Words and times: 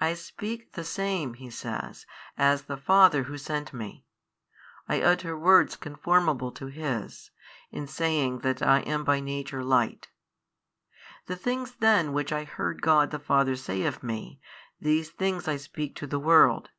I 0.00 0.14
speak 0.14 0.74
the 0.74 0.84
same 0.84 1.34
(He 1.34 1.50
says) 1.50 2.06
as 2.36 2.66
the 2.70 2.76
Father 2.76 3.24
Who 3.24 3.36
sent 3.36 3.72
Me, 3.72 4.04
I 4.88 5.02
utter 5.02 5.36
words 5.36 5.74
conformable 5.74 6.52
to 6.52 6.66
His, 6.66 7.32
in 7.72 7.88
saying 7.88 8.42
that 8.46 8.62
I 8.62 8.82
am 8.82 9.02
by 9.02 9.18
Nature 9.18 9.64
Light. 9.64 10.10
The 11.26 11.34
things 11.34 11.74
then 11.80 12.12
which 12.12 12.30
I 12.30 12.44
heard 12.44 12.82
God 12.82 13.10
the 13.10 13.18
Father 13.18 13.56
say 13.56 13.82
of 13.82 14.00
Me, 14.00 14.40
these 14.80 15.10
things 15.10 15.48
I 15.48 15.56
speak 15.56 15.96
to 15.96 16.06
the 16.06 16.20
world. 16.20 16.70